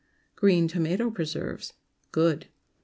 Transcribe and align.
GREEN 0.35 0.67
TOMATO 0.67 1.11
PRESERVES. 1.11 1.73
(_Good. 2.11 2.45